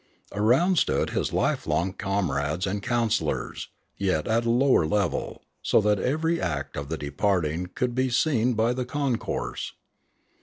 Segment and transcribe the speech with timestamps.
[0.31, 5.99] Around stood his lifelong com rades and counsellors, yet at a lower level, so that
[5.99, 9.73] every act of the departing could be seen by the concourse.